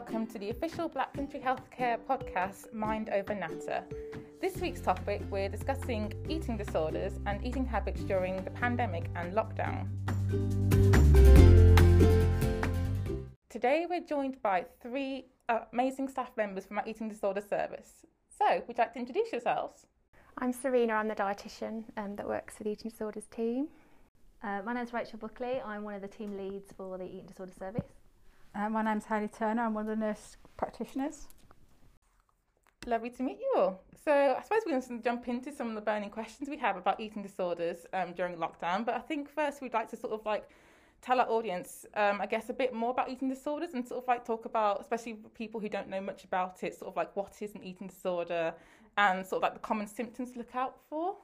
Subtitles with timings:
[0.00, 3.84] welcome to the official Black Country Healthcare podcast, Mind Over Natter.
[4.40, 9.88] This week's topic, we're discussing eating disorders and eating habits during the pandemic and lockdown.
[13.50, 15.26] Today, we're joined by three
[15.70, 18.06] amazing staff members from our eating disorder service.
[18.38, 19.84] So, would you like to introduce yourselves?
[20.38, 23.68] I'm Serena, I'm the dietitian um, that works for the eating disorders team.
[24.42, 27.52] Uh, my name's Rachel Buckley, I'm one of the team leads for the eating disorder
[27.52, 27.99] service.
[28.54, 31.28] Uh, my name's Hayley Turner, I'm one of the nurse practitioners.
[32.86, 33.80] Lovely to meet you all.
[34.04, 36.76] So, I suppose we're going to jump into some of the burning questions we have
[36.76, 38.84] about eating disorders um, during lockdown.
[38.84, 40.48] But I think first we'd like to sort of like
[41.00, 44.08] tell our audience, um, I guess, a bit more about eating disorders and sort of
[44.08, 47.40] like talk about, especially people who don't know much about it, sort of like what
[47.40, 48.52] is an eating disorder
[48.96, 51.16] and sort of like the common symptoms to look out for.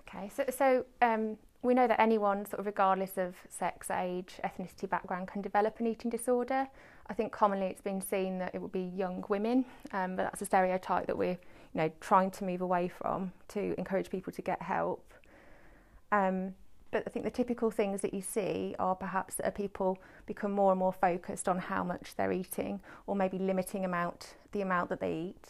[0.00, 4.88] Okay, so so um, we know that anyone, sort of regardless of sex, age, ethnicity,
[4.88, 6.68] background, can develop an eating disorder.
[7.06, 10.42] I think commonly it's been seen that it would be young women, um, but that's
[10.42, 11.38] a stereotype that we're, you
[11.74, 15.12] know, trying to move away from to encourage people to get help.
[16.12, 16.54] Um,
[16.90, 20.70] but I think the typical things that you see are perhaps that people become more
[20.70, 25.00] and more focused on how much they're eating, or maybe limiting amount the amount that
[25.00, 25.48] they eat.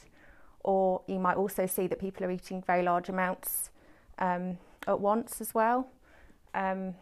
[0.61, 3.71] Or you might also see that people are eating very large amounts
[4.19, 5.89] um, at once as well.
[6.55, 6.95] Um,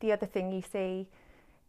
[0.00, 1.08] the other thing you see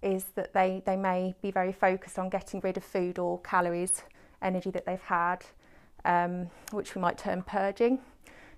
[0.02, 4.04] is that they, they may be very focused on getting rid of food or calories,
[4.42, 5.46] energy that they've had,
[6.06, 8.00] um, which we might term purging.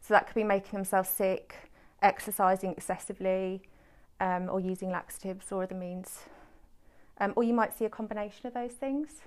[0.02, 1.56] So that could be making themselves sick,
[2.02, 3.62] exercising excessively,
[4.20, 6.20] um, or using laxatives or other means.
[7.20, 9.22] Um, or you might see a combination of those things.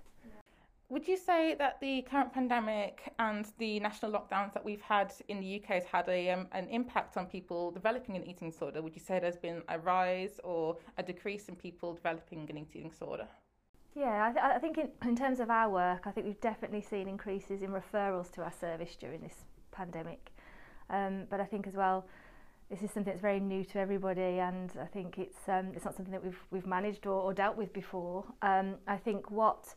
[0.89, 5.41] Would you say that the current pandemic and the national lockdowns that we've had in
[5.41, 8.81] the UK has had a, um, an impact on people developing an eating disorder?
[8.83, 12.89] Would you say there's been a rise or a decrease in people developing an eating
[12.89, 13.27] disorder?
[13.97, 16.83] Yeah, I, th- I think in, in terms of our work, I think we've definitely
[16.83, 20.31] seen increases in referrals to our service during this pandemic.
[20.89, 22.07] Um, but I think as well,
[22.71, 25.97] this is something that's very new to everybody, and I think it's um, it's not
[25.97, 28.25] something that we've we've managed or, or dealt with before.
[28.43, 29.75] Um, I think what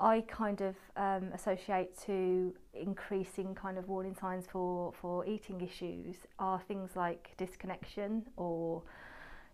[0.00, 6.16] I kind of um, associate to increasing kind of warning signs for, for eating issues
[6.38, 8.82] are things like disconnection or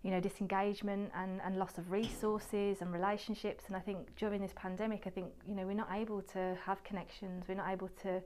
[0.02, 3.64] you know disengagement and, and loss of resources and relationships.
[3.66, 6.82] And I think during this pandemic I think you know we're not able to have
[6.84, 7.44] connections.
[7.48, 8.22] We're not able to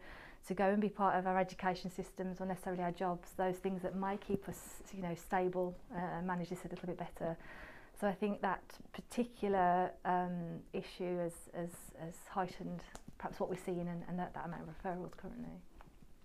[0.48, 3.30] to go and be part of our education systems or necessarily our jobs.
[3.36, 6.86] Those things that might keep us you know stable uh, and manage this a little
[6.86, 7.38] bit better.
[8.00, 8.62] So I think that
[8.94, 11.70] particular um, issue has, has,
[12.02, 12.82] has heightened
[13.18, 15.52] perhaps what we're seeing and, and that, that amount of referrals currently.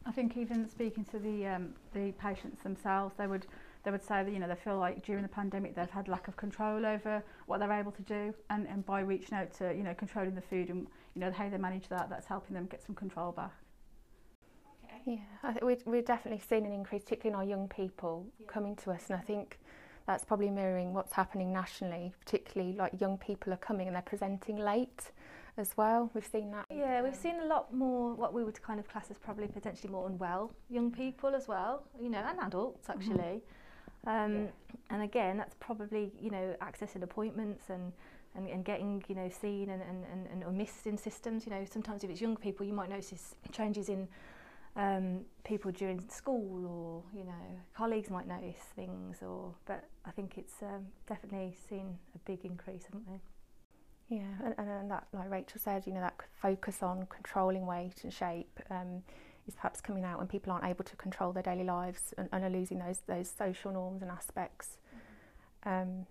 [0.06, 3.48] I think even speaking to the um, the patients themselves, they would
[3.84, 6.28] they would say that you know they feel like during the pandemic they've had lack
[6.28, 9.82] of control over what they're able to do, and and by reaching out to you
[9.82, 10.86] know controlling the food and
[11.16, 13.52] you know how they manage that, that's helping them get some control back.
[14.86, 15.02] Okay.
[15.06, 18.46] Yeah, I think we're, we're definitely seeing an increase, particularly in our young people yeah.
[18.48, 19.58] coming to us, and I think
[20.06, 24.58] that's probably mirroring what's happening nationally, particularly like young people are coming and they're presenting
[24.58, 25.12] late
[25.58, 26.12] as well.
[26.14, 26.66] We've seen that.
[26.70, 29.92] Yeah, we've seen a lot more what we would kind of class as probably potentially
[29.92, 33.00] more unwell young people as well, you know, and adults mm-hmm.
[33.00, 33.36] actually.
[33.36, 34.26] Mm -hmm.
[34.26, 34.50] Um, yeah.
[34.90, 37.94] And again, that's probably, you know, accessing appointments and
[38.36, 41.52] and, and getting you know seen and, and, and, and or missed in systems you
[41.52, 44.08] know sometimes if it's young people you might notice changes in
[44.76, 50.38] um, people during school or you know colleagues might notice things or but I think
[50.38, 55.60] it's um, definitely seen a big increase haven't they yeah and, and that like Rachel
[55.64, 59.02] said you know that focus on controlling weight and shape um,
[59.48, 62.44] is perhaps coming out when people aren't able to control their daily lives and, and
[62.44, 64.78] are losing those those social norms and aspects
[65.64, 65.70] mm-hmm.
[65.70, 66.06] um,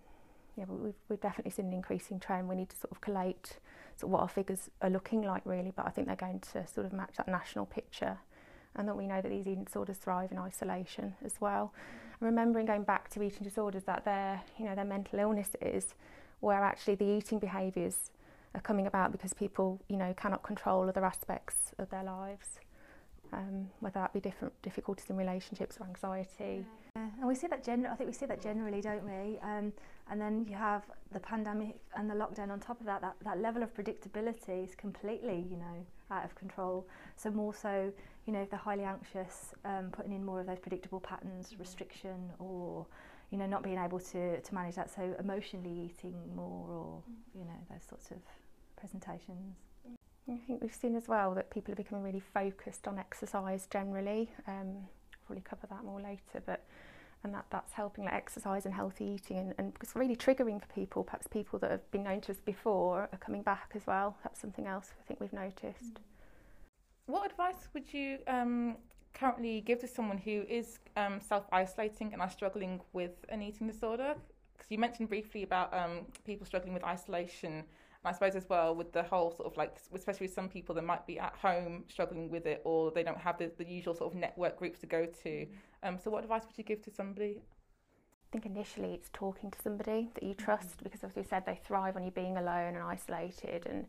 [0.57, 2.49] yeah, but we've, we've definitely seen an increasing trend.
[2.49, 3.59] We need to sort of collate
[3.97, 6.65] sort of what our figures are looking like, really, but I think they're going to
[6.67, 8.19] sort of match that national picture
[8.77, 11.73] and that we know that these eating disorders thrive in isolation as well.
[12.21, 15.95] And remembering going back to eating disorders that they're, you know, their mental illnesses
[16.41, 18.11] where actually the eating behaviours
[18.55, 22.61] are coming about because people, you know, cannot control other aspects of their lives.
[23.33, 26.29] Um, whether that be different difficulties in relationships or anxiety.
[26.39, 26.84] Yeah.
[26.97, 29.41] Yeah, and we see that generally, I think we see that generally, don't we?
[29.43, 29.73] Um,
[30.09, 33.17] and then you have the pandemic and the lockdown on top of that, that.
[33.25, 36.87] That level of predictability is completely, you know, out of control.
[37.17, 37.93] So more so,
[38.27, 42.31] you know, if they're highly anxious, um, putting in more of those predictable patterns, restriction,
[42.39, 42.87] or
[43.33, 44.89] you know, not being able to to manage that.
[44.89, 47.41] So emotionally eating more, or mm.
[47.41, 48.19] you know, those sorts of
[48.77, 49.57] presentations.
[50.29, 54.31] I think we've seen as well that people are becoming really focused on exercise generally.
[54.47, 54.87] Um,
[55.27, 56.65] probably cover that more later, but
[57.25, 60.67] and that, that's helping like exercise and healthy eating and, and it's really triggering for
[60.75, 61.03] people.
[61.03, 64.17] Perhaps people that have been known to us before are coming back as well.
[64.23, 66.01] That's something else I think we've noticed.
[67.07, 68.77] What advice would you um,
[69.15, 74.15] currently give to someone who is um, self-isolating and are struggling with an eating disorder?
[74.57, 77.65] Because you mentioned briefly about um, people struggling with isolation
[78.05, 80.75] and I suppose as well with the whole sort of like, especially with some people
[80.75, 83.95] that might be at home struggling with it or they don't have the, the usual
[83.95, 85.47] sort of network groups to go to.
[85.83, 87.41] Um, so, what advice would you give to somebody?
[87.41, 90.85] I think initially it's talking to somebody that you trust mm-hmm.
[90.85, 93.87] because, as we said, they thrive on you being alone and isolated, and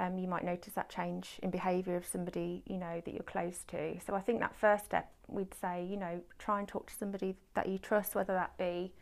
[0.00, 3.64] um, you might notice that change in behaviour of somebody you know that you're close
[3.68, 4.00] to.
[4.04, 7.36] So, I think that first step we'd say, you know, try and talk to somebody
[7.54, 8.92] that you trust, whether that be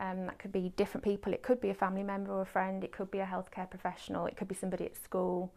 [0.00, 1.32] um, that could be different people.
[1.32, 2.82] It could be a family member or a friend.
[2.82, 4.26] It could be a healthcare professional.
[4.26, 5.52] It could be somebody at school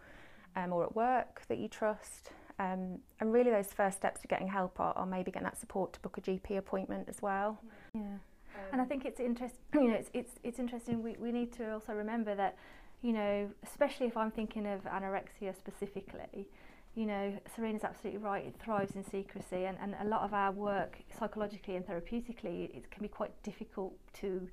[0.56, 2.32] um, or at work that you trust.
[2.60, 5.94] Um, and really, those first steps to getting help are, are, maybe getting that support
[5.94, 7.60] to book a GP appointment as well.
[7.94, 8.02] Yeah,
[8.72, 9.60] and I think it's interesting.
[9.74, 11.04] You know, it's it's it's interesting.
[11.04, 12.58] We we need to also remember that,
[13.04, 16.48] you know, especially if I'm thinking of anorexia specifically,
[16.98, 18.44] you know, Serena's absolutely right.
[18.48, 22.90] It thrives in secrecy, and, and a lot of our work psychologically and therapeutically, it
[22.90, 24.50] can be quite difficult to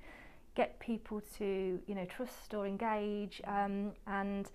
[0.53, 3.41] get people to, you know, trust or engage.
[3.47, 4.47] Um, and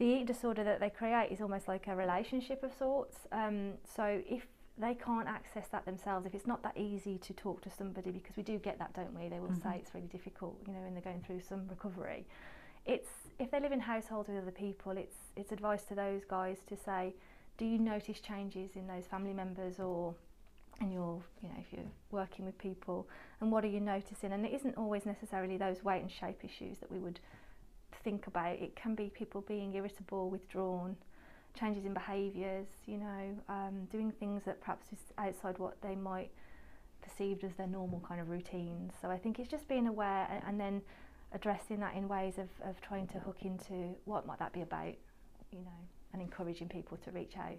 [0.00, 3.16] the eating disorder that they create is almost like a relationship of sorts.
[3.30, 7.62] Um, so if they can't access that themselves, if it's not that easy to talk
[7.62, 9.28] to somebody, because we do get that, don't we?
[9.28, 9.70] They will mm-hmm.
[9.70, 12.26] say it's really difficult, you know, when they're going through some recovery.
[12.86, 16.58] It's if they live in households with other people, it's it's advice to those guys
[16.68, 17.14] to say,
[17.56, 20.14] do you notice changes in those family members or
[20.80, 23.08] in your, you know, if you're working with people,
[23.40, 24.32] and what are you noticing?
[24.32, 27.20] And it isn't always necessarily those weight and shape issues that we would
[28.04, 28.58] think about.
[28.58, 30.96] It can be people being irritable, withdrawn,
[31.58, 36.30] changes in behaviours, you know, um, doing things that perhaps is outside what they might
[37.02, 38.92] perceived as their normal kind of routines.
[39.00, 40.82] So I think it's just being aware and, and then
[41.32, 44.94] addressing that in ways of, of trying to hook into what might that be about,
[45.52, 45.80] you know,
[46.12, 47.58] and encouraging people to reach out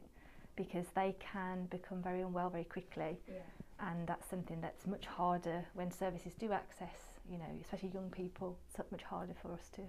[0.56, 3.18] because they can become very unwell very quickly.
[3.28, 3.40] Yeah.
[3.80, 6.96] And that's something that's much harder when services do access,
[7.30, 9.82] you know, especially young people, it's much harder for us to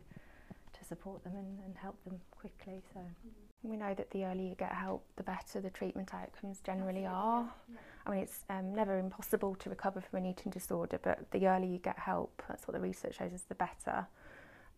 [0.78, 2.82] to support them and, and help them quickly.
[2.94, 3.00] So.
[3.00, 3.41] Mm.
[3.62, 7.48] We know that the earlier you get help, the better the treatment outcomes generally are.
[7.68, 7.78] Yeah.
[8.04, 11.70] I mean, it's um, never impossible to recover from an eating disorder, but the earlier
[11.70, 14.06] you get help, that's what the research shows is the better.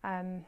[0.03, 0.45] Um,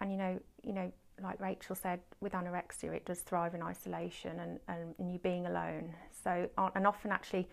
[0.00, 0.92] and you know, you know,
[1.22, 5.46] like Rachel said, with anorexia, it does thrive in isolation and, and, and you being
[5.46, 5.94] alone.
[6.24, 7.48] So, and often actually,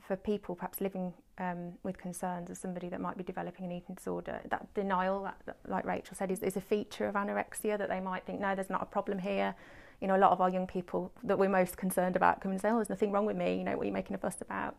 [0.00, 3.94] for people perhaps living um, with concerns of somebody that might be developing an eating
[3.94, 8.00] disorder, that denial, that, like Rachel said, is, is a feature of anorexia that they
[8.00, 9.54] might think, no, there's not a problem here
[10.00, 12.60] you know, a lot of our young people that we're most concerned about come and
[12.60, 14.40] say, oh, there's nothing wrong with me, you know, what are you making a fuss
[14.40, 14.76] about?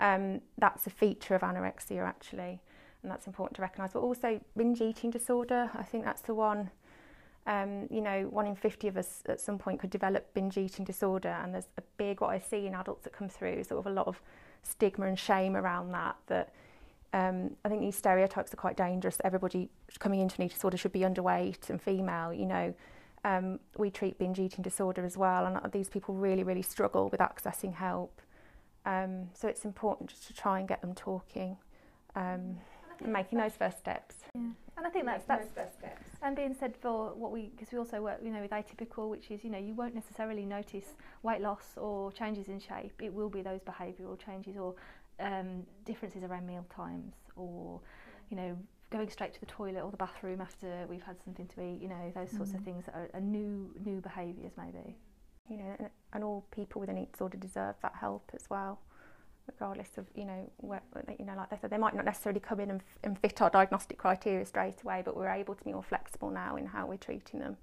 [0.00, 2.60] Um, that's a feature of anorexia, actually,
[3.02, 3.92] and that's important to recognise.
[3.92, 6.70] But also binge eating disorder, I think that's the one,
[7.46, 10.84] um, you know, one in 50 of us at some point could develop binge eating
[10.84, 13.90] disorder, and there's a big, what I see in adults that come through, sort of
[13.90, 14.20] a lot of
[14.62, 16.52] stigma and shame around that, that
[17.12, 19.18] um, I think these stereotypes are quite dangerous.
[19.24, 19.68] Everybody
[19.98, 22.74] coming into an eating disorder should be underweight and female, you know,
[23.24, 27.20] um, we treat binge eating disorder as well, and these people really, really struggle with
[27.20, 28.20] accessing help.
[28.84, 31.56] Um, so it's important just to try and get them talking,
[32.16, 32.58] um,
[33.04, 34.16] and making those first steps.
[34.34, 34.40] Yeah.
[34.76, 36.08] And I think that's that's first steps.
[36.22, 39.30] And being said for what we, because we also work, you know, with atypical, which
[39.30, 43.00] is, you know, you won't necessarily notice weight loss or changes in shape.
[43.02, 44.74] It will be those behavioural changes or
[45.20, 47.80] um, differences around meal times or,
[48.30, 48.58] you know,
[48.90, 51.88] going straight to the toilet or the bathroom after we've had something to eat, you
[51.88, 52.58] know, those sorts mm.
[52.58, 54.96] of things that are, are new new behaviours maybe.
[55.48, 58.78] You know, and, and all people with an eating disorder deserve that help as well,
[59.46, 60.82] regardless of you know where,
[61.18, 63.50] you know like they said they might not necessarily come in and, and fit our
[63.50, 66.96] diagnostic criteria straight away, but we're able to be more flexible now in how we're
[66.96, 67.56] treating them.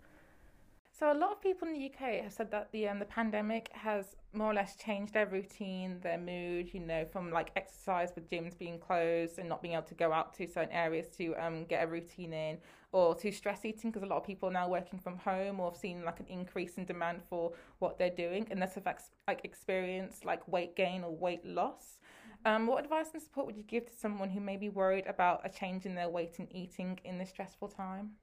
[1.00, 3.70] So a lot of people in the UK have said that the um, the pandemic
[3.72, 6.74] has more or less changed their routine, their mood.
[6.74, 10.12] You know, from like exercise with gyms being closed and not being able to go
[10.12, 12.58] out to certain areas to um, get a routine in,
[12.92, 15.72] or to stress eating because a lot of people are now working from home or
[15.72, 19.46] have seen like an increase in demand for what they're doing, and this affects like
[19.46, 22.00] experience like weight gain or weight loss.
[22.44, 25.46] Um, what advice and support would you give to someone who may be worried about
[25.46, 28.16] a change in their weight and eating in this stressful time?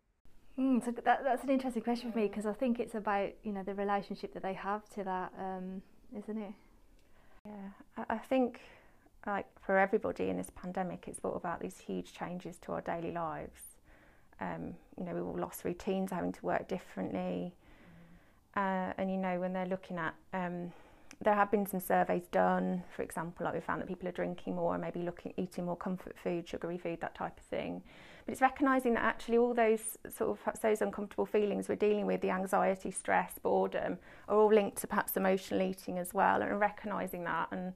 [0.58, 3.52] Mm, so that, that's an interesting question for me because I think it's about you
[3.52, 5.82] know the relationship that they have to that, um,
[6.16, 6.52] isn't it?
[7.44, 7.52] Yeah,
[7.98, 8.60] I, I think
[9.26, 13.12] like for everybody in this pandemic, it's brought about these huge changes to our daily
[13.12, 13.60] lives.
[14.40, 17.54] Um, you know, we all lost routines, having to work differently,
[18.56, 18.90] mm.
[18.90, 20.72] uh, and you know when they're looking at um,
[21.22, 24.56] there have been some surveys done, for example, like we found that people are drinking
[24.56, 27.82] more and maybe looking, eating more comfort food, sugary food, that type of thing.
[28.26, 32.20] But it's recognising that actually all those sort of those uncomfortable feelings we're dealing with,
[32.20, 37.24] the anxiety, stress, boredom, are all linked to perhaps emotional eating as well, and recognising
[37.24, 37.48] that.
[37.52, 37.72] And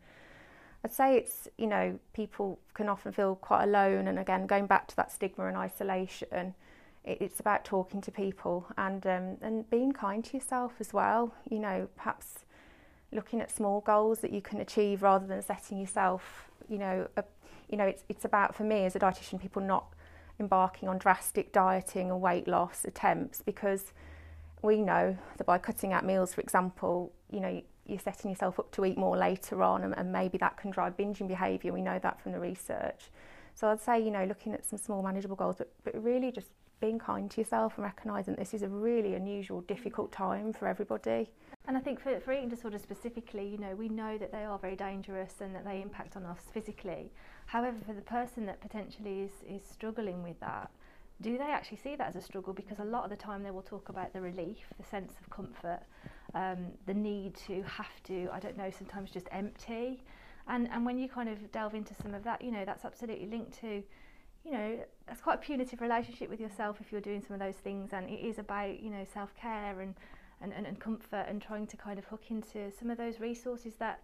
[0.84, 4.88] I'd say it's you know people can often feel quite alone, and again going back
[4.88, 6.54] to that stigma and isolation
[7.04, 11.34] it's about talking to people and um, and being kind to yourself as well.
[11.48, 12.44] You know, perhaps
[13.12, 16.50] looking at small goals that you can achieve rather than setting yourself.
[16.68, 17.24] You know, a,
[17.68, 19.86] you know, it's it's about for me as a dietitian, people not
[20.40, 23.92] embarking on drastic dieting and weight loss attempts because
[24.62, 28.70] we know that by cutting out meals, for example, you know, you're setting yourself up
[28.72, 31.72] to eat more later on, and, and maybe that can drive binging behaviour.
[31.72, 33.10] We know that from the research.
[33.54, 36.48] So I'd say, you know, looking at some small manageable goals, but, but really just
[36.80, 41.28] being kind to yourself and recognising this is a really unusual, difficult time for everybody.
[41.70, 44.58] And I think for, for eating disorders specifically, you know, we know that they are
[44.58, 47.12] very dangerous and that they impact on us physically.
[47.46, 50.68] However, for the person that potentially is, is struggling with that,
[51.20, 52.52] do they actually see that as a struggle?
[52.52, 55.30] Because a lot of the time they will talk about the relief, the sense of
[55.30, 55.78] comfort,
[56.34, 60.02] um, the need to have to, I don't know, sometimes just empty.
[60.48, 63.26] And, and when you kind of delve into some of that, you know, that's absolutely
[63.26, 63.84] linked to
[64.44, 67.56] you know, it's quite a punitive relationship with yourself if you're doing some of those
[67.56, 69.94] things, and it is about you know self care and,
[70.40, 73.74] and, and, and comfort and trying to kind of hook into some of those resources
[73.78, 74.02] that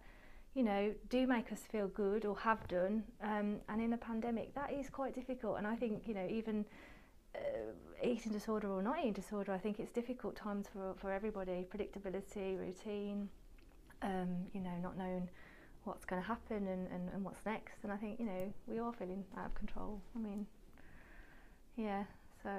[0.53, 3.03] you know do make us feel good or have done.
[3.21, 5.57] Um, and in a pandemic, that is quite difficult.
[5.57, 6.65] And I think you know even
[7.35, 7.71] uh,
[8.03, 11.65] eating disorder or not eating disorder, I think it's difficult times for for everybody.
[11.71, 13.29] Predictability, routine,
[14.01, 15.29] um, you know, not knowing
[15.83, 17.83] what's going to happen and, and, and what's next.
[17.83, 20.01] And I think, you know, we are feeling out of control.
[20.15, 20.45] I mean,
[21.75, 22.03] yeah,
[22.43, 22.49] so.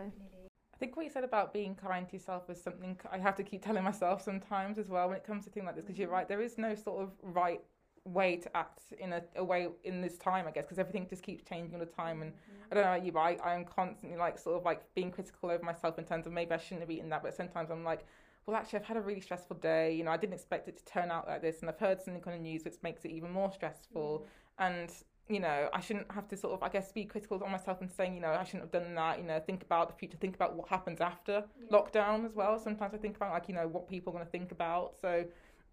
[0.79, 3.43] I think what you said about being kind to yourself is something I have to
[3.43, 6.09] keep telling myself sometimes as well when it comes to things like this, because you're
[6.09, 7.61] right, there is no sort of right
[8.05, 11.25] way to act in a, a way in this time, I guess, because everything just
[11.25, 12.23] keeps changing all the time.
[12.23, 12.71] And mm-hmm.
[12.71, 15.11] I don't know about you, but I, I am constantly like sort of like being
[15.11, 17.83] critical over myself in terms of maybe I shouldn't have eaten that, but sometimes I'm
[17.83, 18.07] like,
[18.47, 19.93] well, actually, I've had a really stressful day.
[19.95, 22.23] You know, I didn't expect it to turn out like this, and I've heard something
[22.25, 24.27] on the news which makes it even more stressful.
[24.61, 24.91] And
[25.29, 27.91] you know, I shouldn't have to sort of, I guess, be critical on myself and
[27.91, 29.19] saying, you know, I shouldn't have done that.
[29.19, 31.77] You know, think about the future, think about what happens after yeah.
[31.77, 32.59] lockdown as well.
[32.59, 34.95] Sometimes I think about like, you know, what people are going to think about.
[35.01, 35.25] So,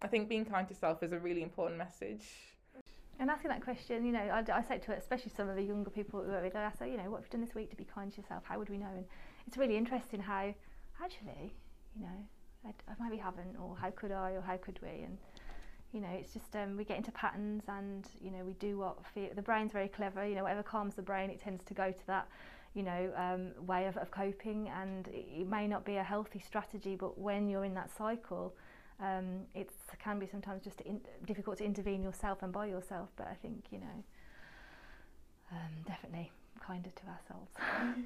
[0.02, 2.24] I think being kind to yourself is a really important message.
[3.18, 5.62] And asking that question, you know, I, I say to it, especially some of the
[5.62, 7.70] younger people who are with, I say, you know, what have you done this week
[7.70, 8.42] to be kind to yourself?
[8.46, 8.90] How would we know?
[8.94, 9.06] And
[9.46, 10.52] it's really interesting how,
[11.02, 11.54] actually,
[11.96, 12.26] you know,
[12.66, 15.02] I, I maybe haven't, or how could I, or how could we?
[15.02, 15.16] And
[15.92, 18.98] you know, it's just um, we get into patterns, and you know, we do what
[19.14, 20.26] feel, the brain's very clever.
[20.26, 22.28] You know, whatever calms the brain, it tends to go to that,
[22.74, 24.68] you know, um, way of, of coping.
[24.68, 28.54] And it, may not be a healthy strategy, but when you're in that cycle,
[29.00, 33.08] um, it can be sometimes just in, difficult to intervene yourself and by yourself.
[33.16, 34.04] But I think you know,
[35.52, 37.52] um, definitely kinder to ourselves.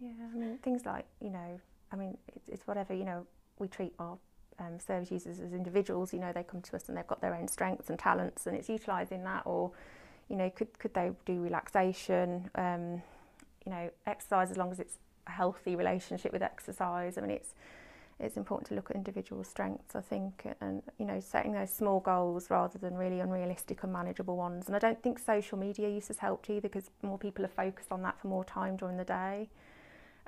[0.00, 1.60] yeah, I mean things like you know,
[1.92, 3.26] I mean it's, it's whatever you know
[3.58, 4.18] we treat our
[4.58, 6.12] um, service users as individuals.
[6.12, 8.56] You know, they come to us and they've got their own strengths and talents, and
[8.56, 9.42] it's utilising that.
[9.44, 9.72] Or,
[10.28, 12.50] you know, could could they do relaxation?
[12.54, 13.02] Um,
[13.64, 17.18] you know, exercise as long as it's a healthy relationship with exercise.
[17.18, 17.54] I mean, it's
[18.18, 22.00] it's important to look at individual strengths, I think, and you know, setting those small
[22.00, 24.68] goals rather than really unrealistic, unmanageable ones.
[24.68, 27.92] And I don't think social media use has helped either because more people are focused
[27.92, 29.50] on that for more time during the day.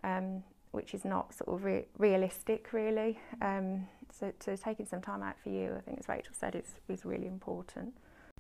[0.05, 0.43] Um,
[0.73, 3.19] which is not sort of re- realistic, really.
[3.41, 6.81] Um, so, so taking some time out for you, I think, as Rachel said, is
[6.89, 7.95] is really important.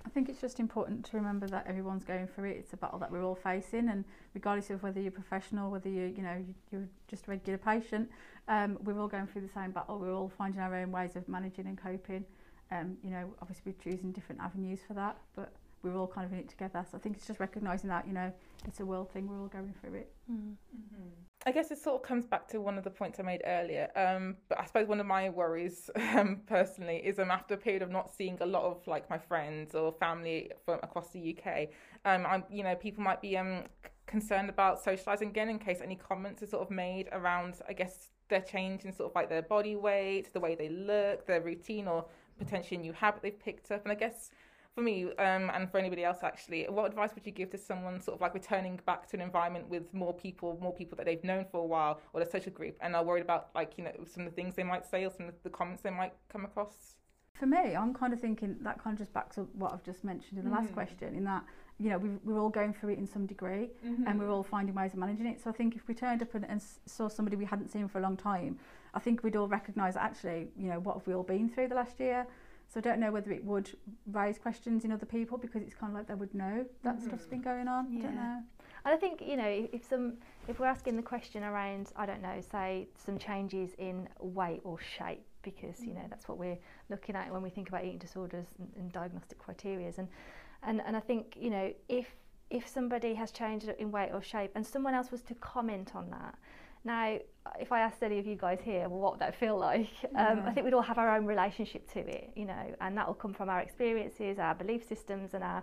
[0.07, 2.57] I think it's just important to remember that everyone's going through it.
[2.59, 4.05] It's a battle that we're all facing, and
[4.35, 8.09] regardless of whether you're professional, whether you you know you're just a regular patient,
[8.49, 9.99] um, we're all going through the same battle.
[9.99, 12.25] We're all finding our own ways of managing and coping.
[12.71, 16.33] Um, you know, obviously we're choosing different avenues for that, but we're all kind of
[16.33, 16.85] in it together.
[16.91, 18.33] So I think it's just recognising that you know
[18.67, 19.29] it's a world thing.
[19.29, 20.13] We're all going through it.
[20.31, 20.55] Mm.
[20.77, 21.09] Mm-hmm.
[21.47, 23.89] I guess it sort of comes back to one of the points I made earlier.
[23.95, 27.83] Um, but I suppose one of my worries um, personally is um, after a period
[27.83, 31.69] of not seeing a lot of like my friends or family from across the UK,
[32.05, 33.65] um, I'm you know people might be um
[34.07, 38.09] concerned about socialising again in case any comments are sort of made around I guess
[38.29, 41.89] their change in sort of like their body weight, the way they look, their routine,
[41.89, 42.05] or
[42.39, 43.83] potentially a new habit they've picked up.
[43.83, 44.31] And I guess
[44.79, 48.01] for me um, and for anybody else actually what advice would you give to someone
[48.01, 51.25] sort of like returning back to an environment with more people more people that they've
[51.25, 53.91] known for a while or a social group and are worried about like you know
[54.07, 56.45] some of the things they might say or some of the comments they might come
[56.45, 56.95] across
[57.35, 60.05] for me i'm kind of thinking that kind of just back to what i've just
[60.05, 60.61] mentioned in the mm.
[60.61, 61.43] last question in that
[61.81, 64.07] you know we we're all going through it in some degree mm-hmm.
[64.07, 66.33] and we're all finding ways of managing it so i think if we turned up
[66.37, 68.57] and, and saw somebody we hadn't seen for a long time
[68.95, 71.75] i think we'd all recognise actually you know what have we all been through the
[71.75, 72.27] last year
[72.69, 73.71] So I don't know whether it would
[74.13, 77.07] raise questions in other people because it's kind of like they would know that mm-hmm.
[77.07, 77.87] stuff's been going on.
[77.99, 78.43] I don't know.
[78.85, 80.15] And I think you know if some
[80.49, 84.79] if we're asking the question around I don't know say some changes in weight or
[84.79, 86.11] shape because you know mm.
[86.11, 86.59] that's what we're
[86.91, 90.09] looking at when we think about eating disorders and, and diagnostic criteria and
[90.63, 92.15] and and I think you know if
[92.51, 96.11] if somebody has changed in weight or shape and someone else was to comment on
[96.11, 96.35] that
[96.85, 97.19] now
[97.59, 99.89] if I asked any of you guys here well, what would that feel like?
[100.17, 103.07] Um, I think we'd all have our own relationship to it you know and that
[103.07, 105.63] will come from our experiences our belief systems and our,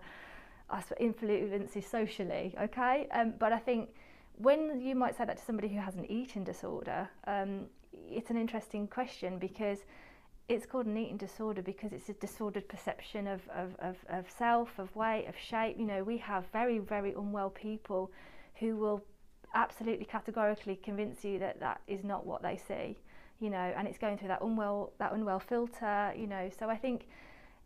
[0.70, 3.08] our influences socially okay?
[3.12, 3.90] Um, but I think
[4.38, 8.38] when you might say that to somebody who has an eating disorder um, it's an
[8.38, 9.80] interesting question because
[10.48, 14.78] it's called an eating disorder because it's a disordered perception of, of, of, of self,
[14.78, 15.78] of weight, of shape.
[15.80, 18.12] You know, we have very, very unwell people
[18.60, 19.04] who will
[19.56, 22.98] absolutely categorically convince you that that is not what they see,
[23.40, 26.50] you know, and it's going through that unwell, that unwell filter, you know.
[26.60, 27.08] So I think,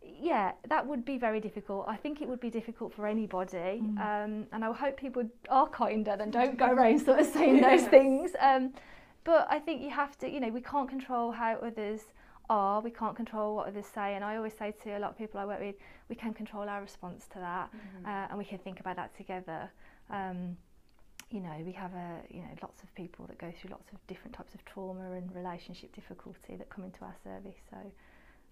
[0.02, 1.86] yeah, that would be very difficult.
[1.88, 3.98] I think it would be difficult for anybody, mm.
[3.98, 7.84] um, and I hope people are kinder and don't go around sort of saying those
[7.84, 8.30] things.
[8.40, 8.72] Um,
[9.24, 12.00] but I think you have to, you know, we can't control how others
[12.48, 14.14] are, we can't control what others say.
[14.14, 15.76] And I always say to a lot of people I work with,
[16.08, 18.06] we can control our response to that mm-hmm.
[18.06, 19.70] uh, and we can think about that together.
[20.10, 20.56] Um,
[21.30, 24.04] you know, we have a, you know, lots of people that go through lots of
[24.06, 27.56] different types of trauma and relationship difficulty that come into our service.
[27.70, 27.76] So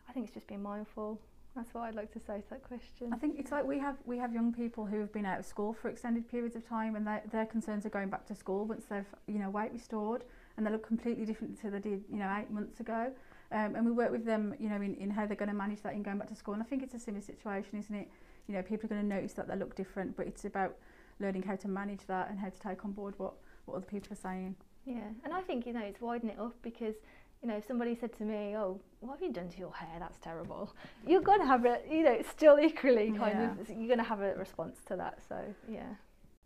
[0.08, 1.20] I think it's just being mindful.
[1.56, 3.12] That's what I'd like to say to that question.
[3.12, 5.46] I think it's like we have we have young people who have been out of
[5.46, 8.64] school for extended periods of time, and their, their concerns are going back to school
[8.64, 10.22] once they've you know weight restored
[10.58, 13.12] and they look completely different to they did, you know, eight months ago.
[13.50, 15.80] Um, and we work with them, you know, in, in how they're going to manage
[15.82, 16.52] that in going back to school.
[16.52, 18.08] And I think it's a similar situation, isn't it?
[18.46, 20.76] You know, people are going to notice that they look different, but it's about
[21.20, 23.34] learning how to manage that and how to take on board what,
[23.64, 24.54] what other people are saying.
[24.84, 26.94] Yeah, and I think, you know, it's widening it up because,
[27.42, 29.96] you know, if somebody said to me, oh, what have you done to your hair?
[29.98, 30.74] That's terrible.
[31.06, 33.50] You're going to have a, you know, still equally kind yeah.
[33.52, 35.18] of, you're going to have a response to that.
[35.28, 35.36] So,
[35.68, 35.94] yeah.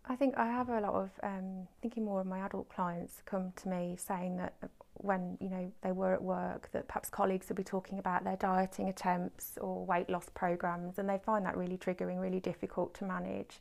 [0.05, 3.53] I think I have a lot of um, thinking more of my adult clients come
[3.55, 4.53] to me saying that
[4.95, 8.35] when you know they were at work that perhaps colleagues would be talking about their
[8.35, 13.05] dieting attempts or weight loss programs and they find that really triggering, really difficult to
[13.05, 13.59] manage.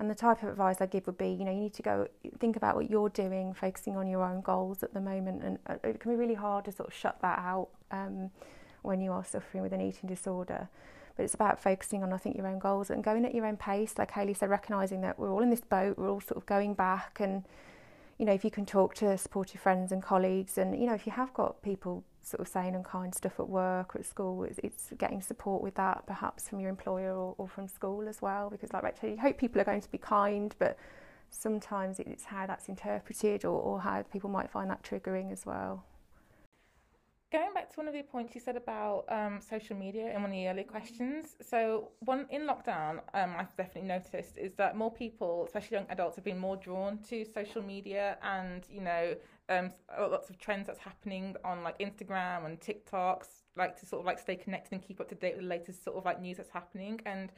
[0.00, 2.06] And the type of advice I give would be, you know, you need to go
[2.38, 5.74] think about what you're doing, focusing on your own goals at the moment, and uh,
[5.82, 8.30] it can be really hard to sort of shut that out um,
[8.82, 10.68] when you are suffering with an eating disorder.
[11.16, 13.56] But it's about focusing on I think your own goals and going at your own
[13.56, 13.94] pace.
[13.98, 16.74] Like Hayley said recognizing that we're all in this boat we're all sort of going
[16.74, 17.18] back.
[17.18, 17.42] And
[18.18, 21.06] you know if you can talk to supportive friends and colleagues and you know if
[21.06, 24.58] you have got people sort of saying unkind stuff at work or at school it's,
[24.62, 28.50] it's getting support with that perhaps from your employer or, or from school as well
[28.50, 30.76] because like Rachel you hope people are going to be kind but
[31.30, 35.84] sometimes it's how that's interpreted or, or how people might find that triggering as well
[37.30, 40.30] Going back to one of the points you said about um, social media in one
[40.30, 41.36] of the earlier questions.
[41.42, 46.16] So, one in lockdown, um, I've definitely noticed is that more people, especially young adults,
[46.16, 49.14] have been more drawn to social media and you know
[49.48, 54.06] um, lots of trends that's happening on like Instagram and TikToks, like to sort of
[54.06, 56.36] like stay connected and keep up to date with the latest sort of like news
[56.36, 57.00] that's happening.
[57.06, 57.32] And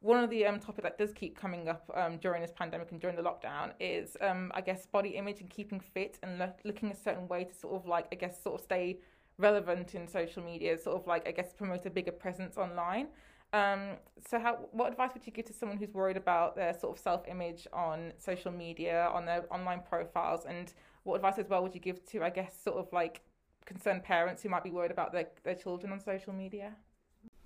[0.00, 3.00] one of the um, topics that does keep coming up um, during this pandemic and
[3.00, 6.90] during the lockdown is, um, I guess, body image and keeping fit and lo- looking
[6.90, 8.98] a certain way to sort of like, I guess, sort of stay
[9.38, 13.08] relevant in social media, sort of like I guess promote a bigger presence online.
[13.52, 13.96] Um,
[14.28, 17.02] so, how what advice would you give to someone who's worried about their sort of
[17.02, 20.72] self-image on social media, on their online profiles, and
[21.06, 23.22] what advice as well would you give to, I guess, sort of like
[23.64, 26.72] concerned parents who might be worried about their their children on social media?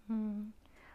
[0.08, 0.42] Hmm.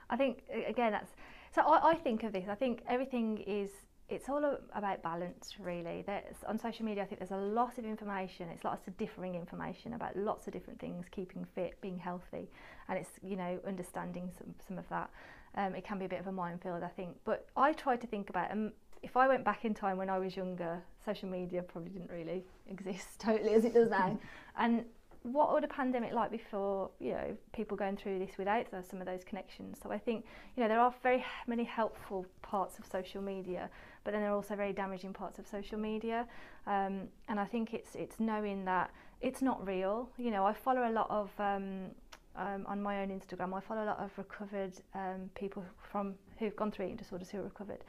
[0.09, 1.11] I think again that's
[1.53, 1.61] so.
[1.61, 2.45] I, I think of this.
[2.49, 3.69] I think everything is
[4.07, 7.85] it's all about balance really there's, on social media i think there's a lot of
[7.85, 12.47] information it's lots of differing information about lots of different things keeping fit being healthy
[12.87, 15.09] and it's you know understanding some, some of that
[15.55, 18.05] um, it can be a bit of a minefield i think but i try to
[18.05, 18.71] think about um,
[19.05, 22.43] if i went back in time when i was younger social media probably didn't really
[22.69, 24.19] exist totally as it does now.
[24.57, 24.85] And
[25.23, 28.99] what would a pandemic like before you know people going through this without those, some
[29.01, 29.79] of those connections?
[29.81, 33.69] So i think you know there are very many helpful parts of social media
[34.03, 36.27] but then there are also very damaging parts of social media.
[36.67, 38.91] Um, and i think it's it's knowing that
[39.21, 40.09] it's not real.
[40.17, 41.91] You know i follow a lot of um,
[42.35, 46.55] um, on my own instagram i follow a lot of recovered um, people from who've
[46.55, 47.83] gone through eating disorders who are recovered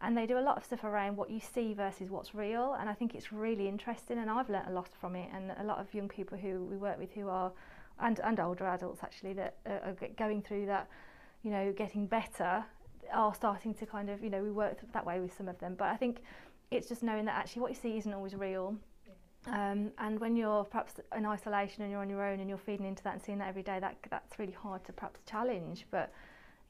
[0.00, 2.88] and they do a lot of stuff around what you see versus what's real and
[2.88, 5.78] I think it's really interesting and I've learnt a lot from it and a lot
[5.78, 7.52] of young people who we work with who are
[8.00, 10.88] and, and older adults actually that are going through that
[11.42, 12.64] you know getting better
[13.12, 15.74] are starting to kind of you know we work that way with some of them
[15.76, 16.18] but I think
[16.70, 18.76] it's just knowing that actually what you see isn't always real
[19.46, 22.86] Um, and when you're perhaps in isolation and you're on your own and you're feeding
[22.86, 25.86] into that and seeing that every day, that that's really hard to perhaps challenge.
[25.90, 26.12] But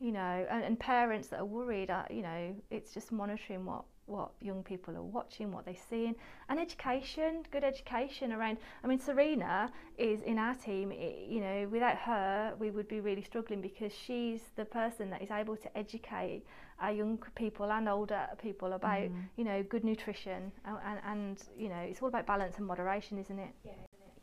[0.01, 3.85] you know, and, and parents that are worried, uh, you know, it's just monitoring what
[4.07, 6.15] what young people are watching, what they're seeing,
[6.49, 8.57] and education, good education around.
[8.83, 10.91] I mean, Serena is in our team.
[10.93, 15.31] You know, without her, we would be really struggling because she's the person that is
[15.31, 16.45] able to educate
[16.81, 19.13] our young people and older people about, mm.
[19.37, 23.19] you know, good nutrition, and, and, and you know, it's all about balance and moderation,
[23.19, 23.51] isn't it?
[23.65, 23.73] Yeah.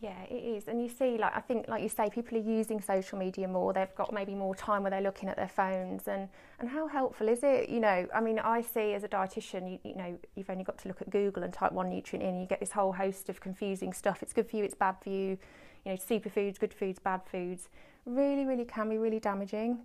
[0.06, 0.68] Yeah, it is.
[0.68, 3.74] And you see, like, I think, like you say, people are using social media more.
[3.74, 6.08] They've got maybe more time where they're looking at their phones.
[6.08, 7.70] And, and how helpful is it?
[7.70, 10.78] You know, I mean, I see as a dietitian, you, you know, you've only got
[10.78, 13.40] to look at Google and type one nutrient in, you get this whole host of
[13.40, 14.22] confusing stuff.
[14.22, 15.40] It's good for you, it's bad for you.
[15.86, 17.70] You know, superfoods, good foods, bad foods.
[18.06, 19.80] Really, really can be really damaging.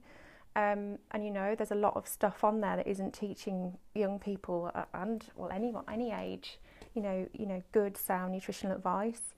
[0.54, 4.18] Um, and you know, there's a lot of stuff on there that isn't teaching young
[4.18, 6.58] people uh, and well, anyone, any age,
[6.94, 9.34] you know, you know, good sound nutritional advice.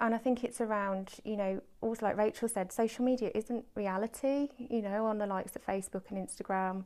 [0.00, 4.48] And I think it's around, you know, also like Rachel said, social media isn't reality,
[4.58, 6.84] you know, on the likes of Facebook and Instagram,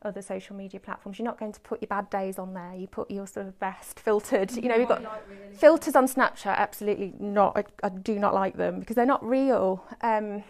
[0.00, 1.18] other social media platforms.
[1.18, 2.74] You're not going to put your bad days on there.
[2.74, 6.56] You put your sort of best filtered, you know, we've got really filters on Snapchat,
[6.56, 7.56] absolutely not.
[7.56, 9.84] I, I, do not like them because they're not real.
[10.00, 10.42] Um,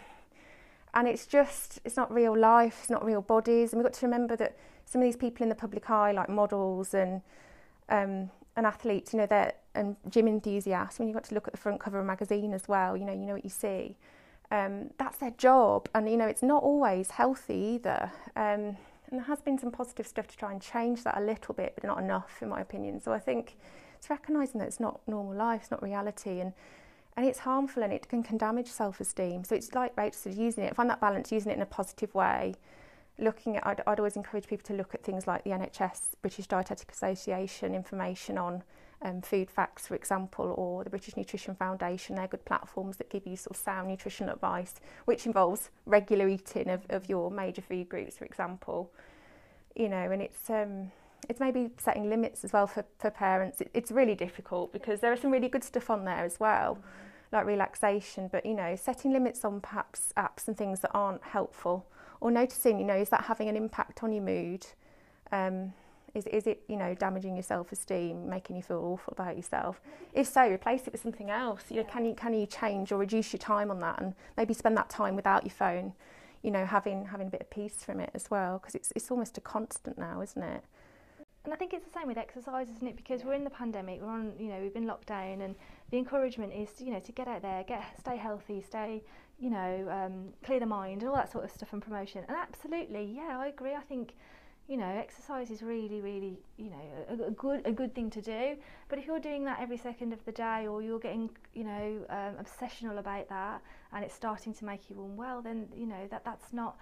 [0.94, 3.72] and it's just, it's not real life, it's not real bodies.
[3.72, 6.28] And we've got to remember that some of these people in the public eye, like
[6.28, 7.22] models and,
[7.88, 11.52] um, and athletes, you know, they're, and gym enthusiasts, when you've got to look at
[11.52, 13.96] the front cover of a magazine as well, you know, you know what you see.
[14.50, 18.10] Um, that's their job, and you know, it's not always healthy either.
[18.34, 18.76] Um,
[19.10, 21.72] and there has been some positive stuff to try and change that a little bit,
[21.74, 23.00] but not enough, in my opinion.
[23.00, 23.56] So I think
[23.96, 26.52] it's recognising that it's not normal life, it's not reality, and
[27.18, 29.42] and it's harmful and it can, can damage self-esteem.
[29.42, 32.14] So it's like Rachel said, using it, find that balance, using it in a positive
[32.14, 32.54] way.
[33.18, 36.46] Looking at, I'd, I'd always encourage people to look at things like the NHS, British
[36.46, 38.62] Dietetic Association, information on
[39.02, 42.16] um, Food Facts, for example, or the British Nutrition Foundation.
[42.16, 46.68] They're good platforms that give you sort of sound nutritional advice, which involves regular eating
[46.68, 48.90] of, of your major food groups, for example.
[49.76, 50.90] You know, and it's um,
[51.28, 53.60] it's maybe setting limits as well for, for parents.
[53.60, 56.74] It, it's really difficult because there are some really good stuff on there as well,
[56.74, 57.36] mm-hmm.
[57.36, 58.28] like relaxation.
[58.30, 61.86] But you know, setting limits on perhaps apps and things that aren't helpful,
[62.20, 64.66] or noticing, you know, is that having an impact on your mood?
[65.30, 65.72] Um,
[66.14, 69.80] is, is it, you know, damaging your self-esteem, making you feel awful about yourself?
[70.12, 71.64] If so, replace it with something else.
[71.70, 74.54] You know, can you can you change or reduce your time on that, and maybe
[74.54, 75.92] spend that time without your phone?
[76.42, 79.10] You know, having having a bit of peace from it as well, because it's it's
[79.10, 80.64] almost a constant now, isn't it?
[81.44, 82.96] And I think it's the same with exercise, isn't it?
[82.96, 85.54] Because we're in the pandemic, we're on, you know, we've been locked down, and
[85.90, 89.02] the encouragement is, you know, to get out there, get stay healthy, stay,
[89.38, 92.22] you know, um, clear the mind, all that sort of stuff and promotion.
[92.28, 93.74] And absolutely, yeah, I agree.
[93.74, 94.14] I think
[94.68, 96.76] you know, exercise is really, really, you know,
[97.08, 98.56] a, a, good a good thing to do.
[98.88, 102.04] But if you're doing that every second of the day, or you're getting, you know,
[102.10, 103.62] um, obsessional about that,
[103.94, 106.76] and it's starting to make you unwell, then you know that that's not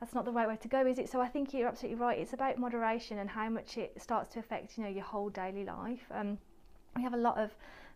[0.00, 1.08] that's not the right way to go, is it?
[1.08, 2.18] So I think you're absolutely right.
[2.18, 5.64] It's about moderation and how much it starts to affect, you know, your whole daily
[5.64, 6.04] life.
[6.10, 6.38] Um,
[6.96, 7.50] we have a lot of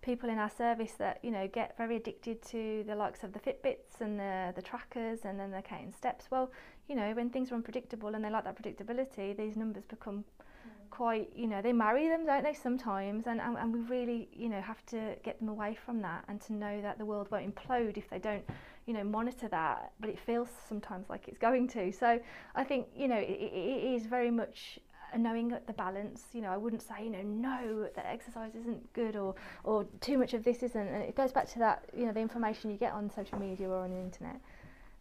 [0.05, 3.41] people in our service that you know get very addicted to the likes of the
[3.41, 6.27] Fitbits and the the trackers and then they're counting steps.
[6.31, 6.53] Well,
[6.89, 10.91] you know when things are unpredictable and they like that predictability, these numbers become mm.
[10.91, 12.53] quite you know they marry them, don't they?
[12.53, 16.25] Sometimes, and, and and we really you know have to get them away from that
[16.29, 18.45] and to know that the world won't implode if they don't
[18.87, 19.93] you know monitor that.
[20.01, 21.91] But it feels sometimes like it's going to.
[21.93, 22.21] So
[22.55, 24.79] I think you know it, it is very much
[25.15, 28.93] and knowing the balance you know i wouldn't say you know no that exercise isn't
[28.93, 32.05] good or or too much of this isn't and it goes back to that you
[32.05, 34.41] know the information you get on social media or on the internet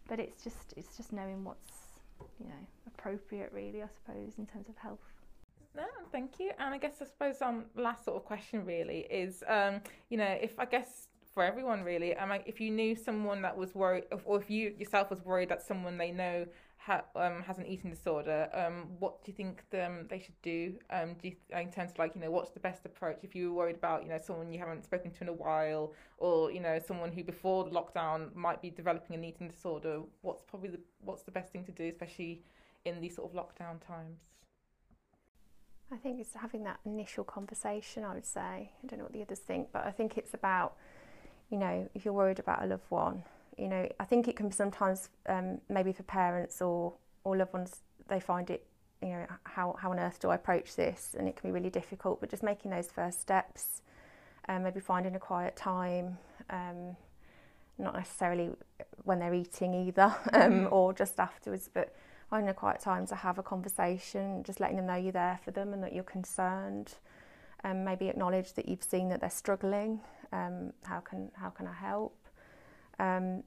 [0.08, 1.98] but it's just it's just knowing what's
[2.40, 5.00] you know appropriate really i suppose in terms of health
[5.76, 6.52] no, thank you.
[6.60, 10.38] And I guess I suppose um last sort of question really is um you know
[10.40, 14.04] if I guess for everyone really um like if you knew someone that was worried
[14.24, 16.46] or if you yourself was worried that someone they know
[16.84, 20.74] ha- um, has an eating disorder, um, what do you think them, they should do?
[20.90, 23.50] Um, do you, in terms of like, you know, what's the best approach if you
[23.50, 26.60] were worried about, you know, someone you haven't spoken to in a while, or you
[26.60, 30.02] know, someone who before lockdown might be developing an eating disorder?
[30.20, 32.42] What's probably the what's the best thing to do, especially
[32.84, 34.18] in these sort of lockdown times?
[35.90, 38.04] I think it's having that initial conversation.
[38.04, 40.74] I would say I don't know what the others think, but I think it's about,
[41.50, 43.22] you know, if you're worried about a loved one
[43.56, 47.82] you know, I think it can sometimes um, maybe for parents or, or loved ones,
[48.08, 48.66] they find it,
[49.02, 51.14] you know, how, how on earth do I approach this?
[51.18, 53.82] And it can be really difficult, but just making those first steps,
[54.48, 56.18] um, maybe finding a quiet time,
[56.50, 56.96] um,
[57.78, 58.50] not necessarily
[59.04, 60.66] when they're eating either, um, mm-hmm.
[60.74, 61.94] or just afterwards, but
[62.30, 65.50] finding a quiet time to have a conversation, just letting them know you're there for
[65.50, 66.94] them and that you're concerned.
[67.62, 70.00] Um, maybe acknowledge that you've seen that they're struggling.
[70.32, 72.14] Um, how can how can I help?
[72.98, 73.42] Um,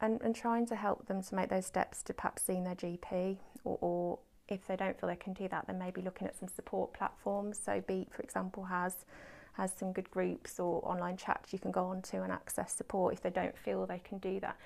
[0.00, 3.38] and, and trying to help them to make those steps to perhaps seeing their GP
[3.64, 6.48] or, or if they don't feel they can do that, then maybe looking at some
[6.48, 7.60] support platforms.
[7.62, 9.04] So Beat, for example, has
[9.54, 13.12] has some good groups or online chats you can go on to and access support
[13.12, 14.56] if they don't feel they can do that.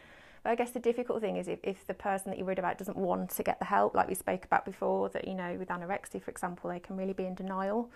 [0.45, 2.77] But I guess the difficult thing is if, if the person that you're worried about
[2.77, 5.69] doesn't want to get the help, like we spoke about before, that, you know, with
[5.69, 7.91] anorexia, for example, they can really be in denial.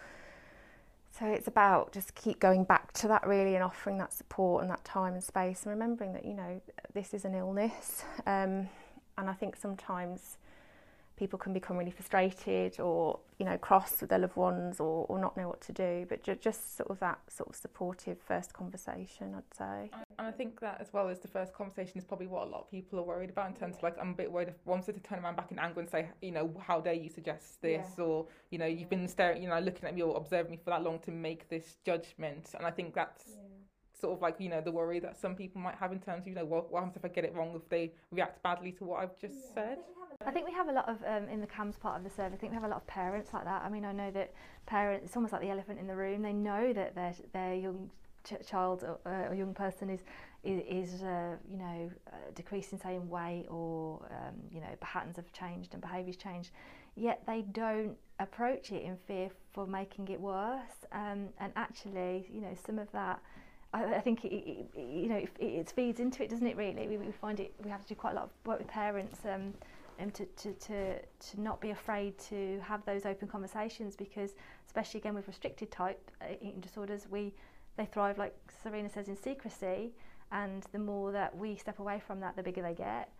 [1.19, 4.71] So it's about just keep going back to that really and offering that support and
[4.71, 6.61] that time and space and remembering that, you know,
[6.93, 8.05] this is an illness.
[8.27, 8.69] Um,
[9.19, 10.37] and I think sometimes
[11.17, 15.19] people can become really frustrated or you know cross with their loved ones or, or
[15.19, 18.53] not know what to do but ju- just sort of that sort of supportive first
[18.53, 22.27] conversation i'd say and i think that as well as the first conversation is probably
[22.27, 24.31] what a lot of people are worried about in terms of like i'm a bit
[24.31, 26.95] worried if one to turn around back in anger and say you know how dare
[26.95, 28.05] you suggest this yeah.
[28.05, 30.71] or you know you've been staring you know looking at me or observing me for
[30.71, 33.43] that long to make this judgment and i think that's yeah
[33.99, 36.29] sort of like you know the worry that some people might have in terms of
[36.29, 38.85] you know what, what happens if I get it wrong if they react badly to
[38.85, 39.55] what I've just yeah.
[39.55, 39.79] said.
[40.25, 42.35] I think we have a lot of um, in the CAMHS part of the survey.
[42.35, 43.63] I think we have a lot of parents like that.
[43.63, 44.33] I mean, I know that
[44.67, 45.07] parents.
[45.07, 46.23] It's almost like the elephant in the room.
[46.23, 47.91] They know that their their young
[48.25, 50.01] ch- child or, uh, or young person is
[50.45, 55.17] is, is uh, you know uh, decreasing say in weight or um, you know patterns
[55.17, 56.51] have changed and behaviours changed.
[56.95, 60.87] Yet they don't approach it in fear for making it worse.
[60.93, 63.21] Um, and actually, you know, some of that
[63.75, 66.57] I think it, it, you know it, it feeds into it, doesn't it?
[66.57, 67.53] Really, we, we find it.
[67.63, 69.21] We have to do quite a lot of work with parents.
[69.25, 69.55] Um,
[70.01, 74.35] um, to, to, to, to not be afraid to have those open conversations because
[74.67, 77.35] especially again with restricted type uh, eating disorders we
[77.77, 79.93] they thrive like Serena says in secrecy
[80.33, 83.11] and the more that we step away from that the bigger they get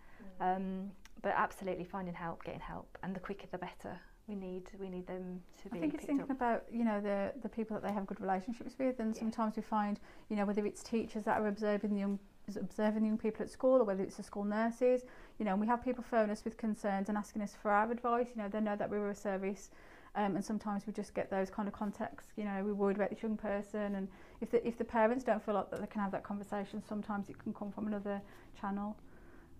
[0.41, 0.55] mm.
[0.55, 4.89] um, but absolutely finding help getting help and the quicker the better we need we
[4.89, 6.29] need them to be I think it's thinking up.
[6.31, 9.19] about you know the the people that they have good relationships with and yeah.
[9.19, 12.19] sometimes we find you know whether it's teachers that are observing the young
[12.55, 15.03] observing young people at school, or whether it's the school nurses,
[15.37, 17.91] you know, and we have people phone us with concerns and asking us for our
[17.91, 18.27] advice.
[18.35, 19.69] You know, they know that we were a service.
[20.15, 22.31] Um, and sometimes we just get those kind of contexts.
[22.37, 24.07] You know, we're worried about this young person, and
[24.41, 27.29] if the if the parents don't feel like that they can have that conversation, sometimes
[27.29, 28.19] it can come from another
[28.59, 28.97] channel.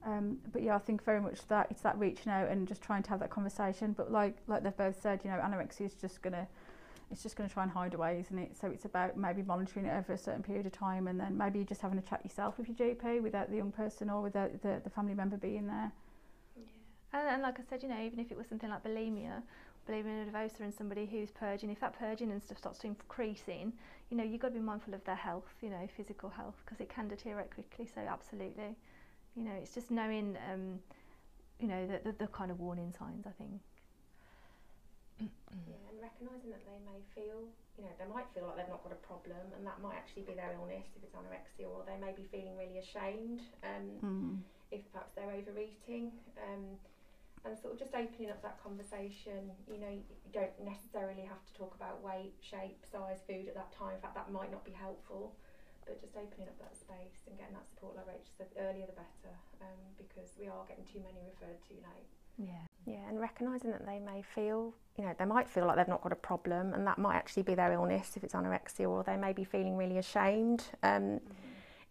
[0.03, 3.03] Um, but yeah, I think very much that it's that reaching out and just trying
[3.03, 3.91] to have that conversation.
[3.91, 6.47] But like like they've both said, you know, anorexia is just gonna
[7.11, 8.57] it's just going to try and hide away, isn't it?
[8.57, 11.63] So it's about maybe monitoring it over a certain period of time, and then maybe
[11.63, 14.81] just having a chat yourself with your GP without the young person or without the,
[14.83, 15.91] the family member being there.
[16.55, 19.41] Yeah, and, and like I said, you know, even if it was something like bulimia,
[19.89, 23.73] bulimia nervosa, and somebody who's purging, if that purging and stuff starts increasing,
[24.09, 26.81] you know, you've got to be mindful of their health, you know, physical health, because
[26.81, 27.87] it can deteriorate quickly.
[27.93, 28.75] So absolutely
[29.37, 30.79] you know, it's just knowing, um,
[31.59, 33.61] you know, the, the, the kind of warning signs, I think.
[35.19, 38.83] Yeah, and recognising that they may feel, you know, they might feel like they've not
[38.85, 41.97] got a problem, and that might actually be their illness if it's anorexia, or they
[41.97, 44.33] may be feeling really ashamed um, mm.
[44.69, 46.13] if perhaps they're overeating.
[46.37, 46.77] Um,
[47.45, 51.53] and sort of just opening up that conversation, you know, you don't necessarily have to
[51.55, 53.95] talk about weight, shape, size, food at that time.
[53.95, 55.31] In fact, that might not be helpful
[55.87, 58.99] but just opening up that space and getting that support, like Rachel said, earlier the
[58.99, 59.31] better,
[59.63, 62.11] um, because we are getting too many referred to late.
[62.35, 62.67] Yeah.
[62.87, 66.01] Yeah, and recognising that they may feel, you know, they might feel like they've not
[66.01, 69.17] got a problem, and that might actually be their illness if it's anorexia, or they
[69.17, 71.19] may be feeling really ashamed um, mm-hmm.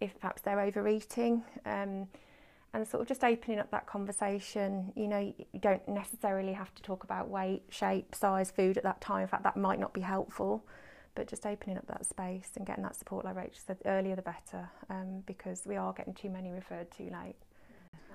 [0.01, 1.45] if perhaps they're overeating.
[1.67, 2.09] Um,
[2.73, 4.93] and sort of just opening up that conversation.
[4.97, 9.01] You know, you don't necessarily have to talk about weight, shape, size, food at that
[9.01, 9.23] time.
[9.23, 10.65] In fact, that might not be helpful
[11.17, 14.23] but just opening up that space and getting that support, like Rachel said, earlier the
[14.23, 17.37] better, um, because we are getting too many referred too late.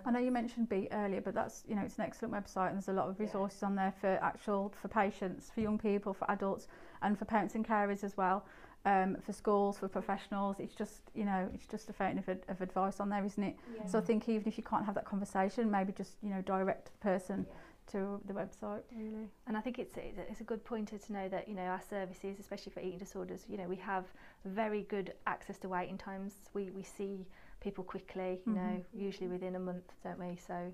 [0.05, 2.77] I know you mentioned Beat earlier, but that's you know it's an excellent website and
[2.77, 3.67] there's a lot of resources yeah.
[3.67, 6.67] on there for actual for patients, for young people, for adults,
[7.01, 8.45] and for parents and carers as well.
[8.83, 12.61] Um, for schools, for professionals, it's just you know it's just a fountain of, of
[12.61, 13.55] advice on there, isn't it?
[13.75, 13.85] Yeah.
[13.85, 16.85] So I think even if you can't have that conversation, maybe just you know direct
[16.85, 17.45] the person.
[17.47, 17.55] Yeah
[17.91, 21.47] to the website really and I think it's it's a good pointer to know that
[21.47, 24.05] you know our services especially for eating disorders you know we have
[24.45, 27.25] very good access to waiting times we we see
[27.62, 28.76] people quickly you mm-hmm.
[28.76, 30.74] know usually within a month don't we so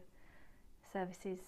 [0.92, 1.40] services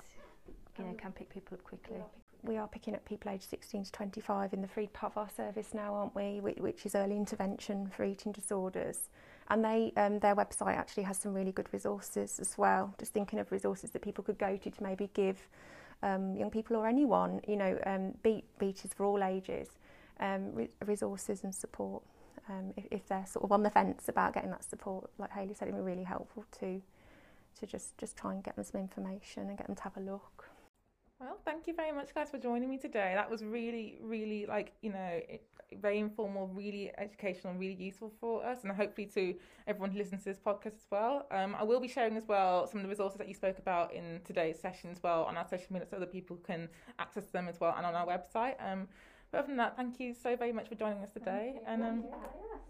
[0.78, 1.98] you know can pick people up quickly
[2.42, 5.30] we are picking up people aged 16 to 25 in the FREED part of our
[5.30, 9.10] service now aren't we which is early intervention for eating disorders
[9.50, 12.94] and they um, their website actually has some really good resources as well.
[13.00, 15.38] Just thinking of resources that people could go to to maybe give
[16.04, 19.68] um, young people or anyone, you know, um, beat beaches for all ages,
[20.20, 22.04] um, re- resources and support.
[22.48, 25.54] Um, if, if they're sort of on the fence about getting that support, like Hayley
[25.54, 26.82] said, it would be really helpful to
[27.60, 30.00] to just just try and get them some information and get them to have a
[30.00, 30.50] look.
[31.20, 33.12] Well, thank you very much, guys, for joining me today.
[33.14, 35.20] That was really, really like you know,
[35.78, 39.36] very informal, really educational, really useful for us, and hopefully to
[39.68, 41.28] everyone who listens to this podcast as well.
[41.32, 43.94] Um, I will be sharing as well some of the resources that you spoke about
[43.94, 47.50] in today's session as well on our social media, so other people can access them
[47.50, 48.56] as well, and on our website.
[48.60, 48.88] Um,
[49.32, 52.04] but other than that, thank you so very much for joining us today, and um,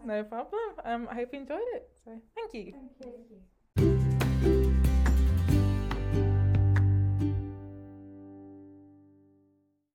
[0.04, 0.60] no problem.
[0.84, 1.90] Um, I hope you enjoyed it.
[2.04, 2.72] So, thank you.
[2.72, 2.92] Thank
[3.30, 3.40] you.